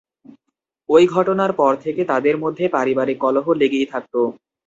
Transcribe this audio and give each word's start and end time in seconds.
ওই 0.89 1.03
ঘটনার 1.07 1.51
পর 1.53 1.73
থেকে 1.83 2.01
তাঁদের 2.11 2.35
মধ্যে 2.43 2.65
পারিবারিক 2.75 3.17
কলহ 3.23 3.45
লেগেই 3.61 3.85
থাকত। 3.85 4.13